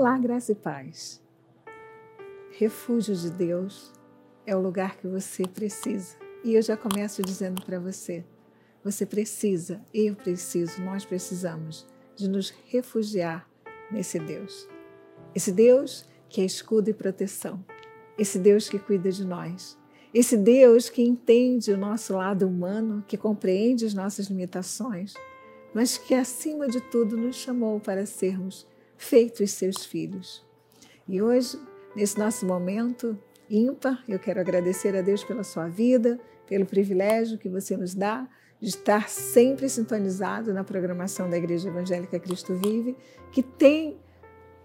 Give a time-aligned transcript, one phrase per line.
[0.00, 1.20] Olá, graça e paz.
[2.52, 3.92] Refúgio de Deus
[4.46, 6.16] é o lugar que você precisa.
[6.42, 8.24] E eu já começo dizendo para você:
[8.82, 11.86] você precisa, eu preciso, nós precisamos
[12.16, 13.46] de nos refugiar
[13.92, 14.66] nesse Deus.
[15.34, 17.62] Esse Deus que é escudo e proteção.
[18.18, 19.76] Esse Deus que cuida de nós.
[20.14, 25.12] Esse Deus que entende o nosso lado humano, que compreende as nossas limitações,
[25.74, 28.66] mas que acima de tudo nos chamou para sermos
[29.00, 30.46] feitos seus filhos.
[31.08, 31.58] E hoje,
[31.96, 33.18] nesse nosso momento
[33.48, 38.28] ímpar, eu quero agradecer a Deus pela sua vida, pelo privilégio que você nos dá
[38.60, 42.94] de estar sempre sintonizado na programação da Igreja Evangélica Cristo Vive,
[43.32, 43.98] que tem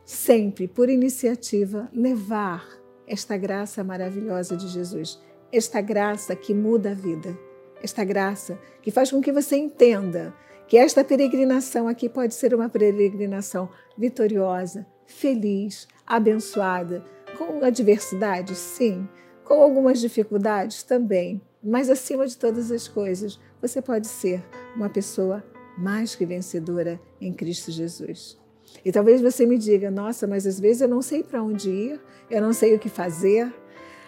[0.03, 2.67] sempre, por iniciativa, levar
[3.07, 5.17] esta graça maravilhosa de Jesus,
[5.49, 7.39] esta graça que muda a vida,
[7.81, 10.35] esta graça que faz com que você entenda
[10.67, 17.03] que esta peregrinação aqui pode ser uma peregrinação vitoriosa, feliz, abençoada,
[17.37, 19.07] com adversidades, sim,
[19.43, 24.43] com algumas dificuldades também, mas acima de todas as coisas, você pode ser
[24.75, 25.43] uma pessoa
[25.77, 28.37] mais que vencedora em Cristo Jesus.
[28.83, 32.01] E talvez você me diga: nossa, mas às vezes eu não sei para onde ir,
[32.29, 33.53] eu não sei o que fazer.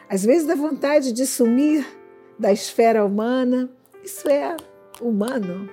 [0.10, 1.86] Às vezes dá vontade de sumir
[2.40, 3.70] da esfera humana.
[4.04, 4.56] Isso é
[5.02, 5.70] humano,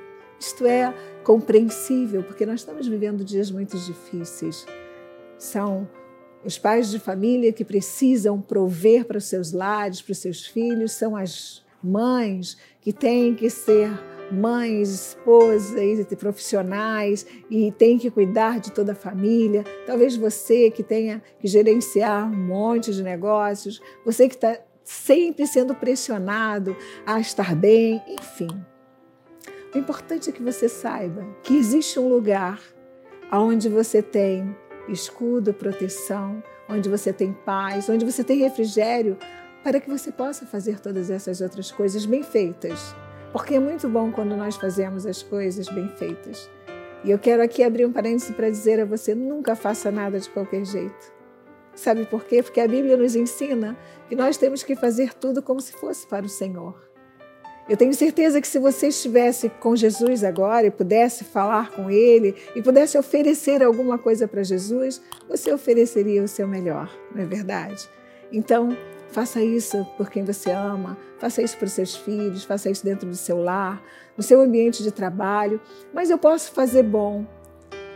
[0.47, 0.93] isto é
[1.23, 4.67] compreensível, porque nós estamos vivendo dias muito difíceis.
[5.39, 5.89] São
[6.45, 10.93] os pais de família que precisam prover para os seus lares, para os seus filhos,
[10.93, 13.91] são as mães que têm que ser
[14.31, 15.75] mães, esposas
[16.19, 19.65] profissionais e têm que cuidar de toda a família.
[19.87, 25.75] Talvez você que tenha que gerenciar um monte de negócios, você que está sempre sendo
[25.75, 28.74] pressionado a estar bem, enfim.
[29.75, 32.61] O importante é que você saiba que existe um lugar
[33.33, 34.57] onde você tem
[34.89, 39.19] escudo, proteção, onde você tem paz, onde você tem refrigério,
[39.65, 42.95] para que você possa fazer todas essas outras coisas bem feitas.
[43.33, 46.49] Porque é muito bom quando nós fazemos as coisas bem feitas.
[47.03, 50.31] E eu quero aqui abrir um parêntese para dizer a você: nunca faça nada de
[50.31, 51.13] qualquer jeito.
[51.75, 52.45] Sabe por quê?
[52.45, 53.77] Porque a Bíblia nos ensina
[54.09, 56.94] que nós temos que fazer tudo como se fosse para o Senhor.
[57.67, 62.35] Eu tenho certeza que se você estivesse com Jesus agora e pudesse falar com Ele
[62.55, 67.89] e pudesse oferecer alguma coisa para Jesus, você ofereceria o seu melhor, não é verdade?
[68.31, 68.77] Então,
[69.09, 73.09] faça isso por quem você ama, faça isso para os seus filhos, faça isso dentro
[73.09, 73.83] do seu lar,
[74.15, 75.59] no seu ambiente de trabalho.
[75.93, 77.25] Mas eu posso fazer bom.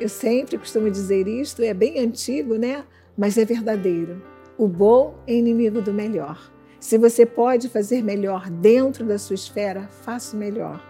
[0.01, 2.85] Eu sempre costumo dizer isto, é bem antigo, né?
[3.17, 4.23] Mas é verdadeiro.
[4.57, 6.58] O bom é inimigo do melhor.
[6.81, 10.81] Se você pode fazer melhor dentro da sua esfera, faça melhor.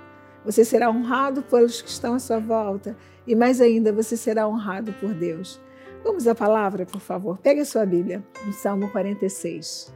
[0.44, 4.92] Você será honrado pelos que estão à sua volta e mais ainda você será honrado
[4.94, 5.60] por Deus.
[6.04, 7.38] Vamos à palavra, por favor.
[7.38, 9.92] Pegue a sua Bíblia, no Salmo 46.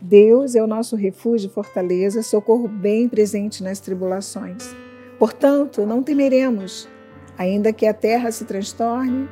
[0.00, 4.74] Deus é o nosso refúgio e fortaleza, socorro bem presente nas tribulações.
[5.18, 6.88] Portanto, não temeremos,
[7.38, 9.28] ainda que a terra se transtorne,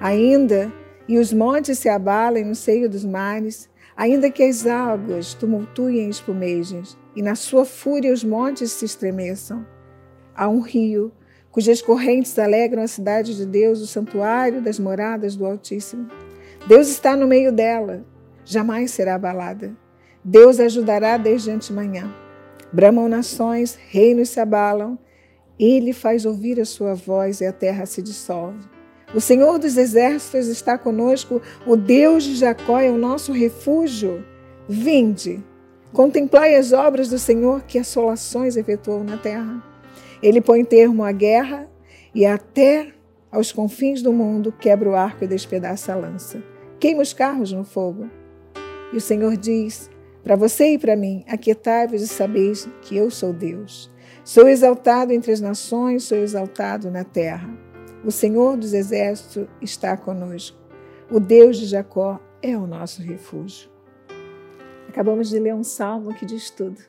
[0.00, 0.72] ainda
[1.06, 3.68] e os montes se abalem no seio dos mares,
[4.02, 9.64] Ainda que as águas tumultuem espumejas e na sua fúria os montes se estremeçam,
[10.34, 11.12] há um rio
[11.52, 16.08] cujas correntes alegram a cidade de Deus, o santuário das moradas do Altíssimo.
[16.66, 18.04] Deus está no meio dela,
[18.44, 19.72] jamais será abalada.
[20.24, 22.12] Deus ajudará desde antemanhã.
[22.72, 24.98] Bramam nações, reinos se abalam,
[25.56, 28.68] ele faz ouvir a sua voz e a terra se dissolve.
[29.14, 34.24] O Senhor dos Exércitos está conosco, o Deus de Jacó é o nosso refúgio.
[34.66, 35.44] Vinde,
[35.92, 39.62] contemplai as obras do Senhor que assolações efetuou na terra.
[40.22, 41.68] Ele põe termo à guerra
[42.14, 42.92] e até
[43.30, 46.42] aos confins do mundo quebra o arco e despedaça a lança.
[46.80, 48.08] Queima os carros no fogo.
[48.92, 49.90] E o Senhor diz:
[50.24, 53.90] Para você e para mim, aquietai-vos e sabeis que eu sou Deus.
[54.24, 57.61] Sou exaltado entre as nações, sou exaltado na terra.
[58.04, 60.58] O Senhor dos Exércitos está conosco.
[61.08, 63.70] O Deus de Jacó é o nosso refúgio.
[64.88, 66.80] Acabamos de ler um salmo que diz tudo.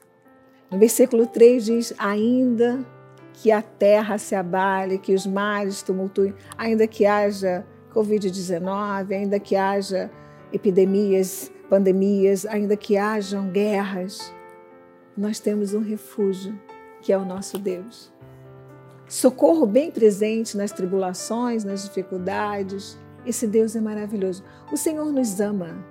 [0.72, 2.84] No versículo 3 diz: Ainda
[3.34, 7.64] que a terra se abale, que os mares tumultuem, ainda que haja
[7.94, 10.10] Covid-19, ainda que haja
[10.52, 14.34] epidemias, pandemias, ainda que hajam guerras,
[15.16, 16.60] nós temos um refúgio
[17.04, 18.13] que é o nosso Deus
[19.08, 22.98] socorro bem presente nas tribulações, nas dificuldades.
[23.26, 24.44] Esse Deus é maravilhoso.
[24.72, 25.86] O Senhor nos ama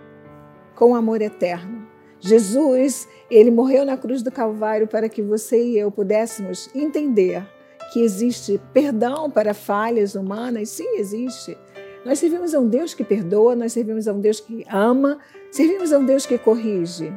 [0.74, 1.86] com amor eterno.
[2.20, 7.44] Jesus, ele morreu na cruz do Calvário para que você e eu pudéssemos entender
[7.92, 11.58] que existe perdão para falhas humanas, sim, existe,
[12.04, 15.18] Nós servimos a um Deus que perdoa, nós servimos a um Deus que ama,
[15.52, 17.12] servimos a um Deus que corrige.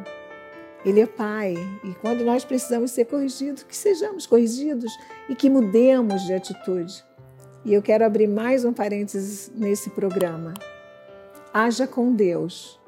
[0.85, 4.95] Ele é Pai e quando nós precisamos ser corrigidos, que sejamos corrigidos
[5.27, 7.03] e que mudemos de atitude.
[7.65, 10.53] E eu quero abrir mais um parênteses nesse programa.
[11.51, 12.79] Haja com Deus,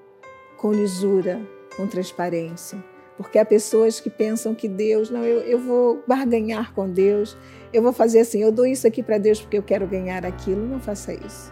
[0.58, 1.42] com lisura,
[1.76, 2.78] com transparência.
[3.18, 7.36] Porque há pessoas que pensam que Deus, não, eu, eu vou barganhar com Deus,
[7.74, 10.68] eu vou fazer assim, eu dou isso aqui para Deus porque eu quero ganhar aquilo.
[10.68, 11.52] Não faça isso.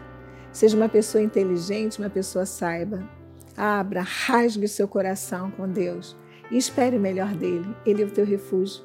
[0.52, 3.10] Seja uma pessoa inteligente, uma pessoa saiba.
[3.58, 6.16] Abra, rasgue o seu coração com Deus
[6.52, 7.68] e espere o melhor dele.
[7.86, 8.84] Ele é o teu refúgio,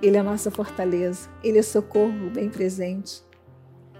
[0.00, 3.22] ele é a nossa fortaleza, ele é socorro bem presente.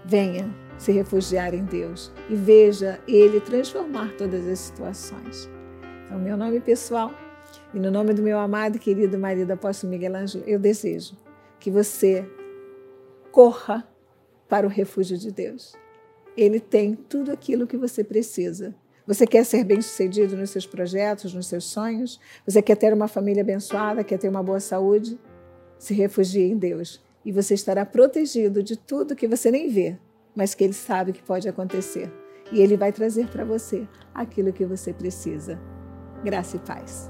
[0.05, 5.49] Venha se refugiar em Deus e veja Ele transformar todas as situações.
[6.05, 7.11] Então, meu nome pessoal
[7.73, 11.17] e no nome do meu amado e querido marido apóstolo Miguel Ângelo, eu desejo
[11.59, 12.27] que você
[13.31, 13.87] corra
[14.49, 15.73] para o refúgio de Deus.
[16.35, 18.75] Ele tem tudo aquilo que você precisa.
[19.05, 22.19] Você quer ser bem-sucedido nos seus projetos, nos seus sonhos?
[22.47, 25.19] Você quer ter uma família abençoada, quer ter uma boa saúde?
[25.77, 29.97] Se refugie em Deus e você estará protegido de tudo que você nem vê,
[30.33, 32.11] mas que Ele sabe que pode acontecer.
[32.51, 35.59] E Ele vai trazer para você aquilo que você precisa.
[36.23, 37.09] Graça e paz.